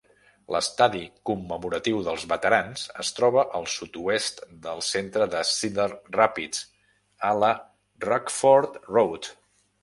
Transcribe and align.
L'estadi 0.53 1.01
Commemoratiu 1.29 1.99
dels 2.07 2.23
Veterans 2.31 2.85
es 3.03 3.11
troba 3.19 3.43
al 3.59 3.67
sud-oest 3.73 4.41
del 4.65 4.81
centre 4.87 5.29
de 5.35 5.45
Cedar 5.51 5.87
Rapids 6.17 6.65
a 7.31 7.33
la 7.45 7.53
Rockford 8.09 8.83
Road. 8.97 9.31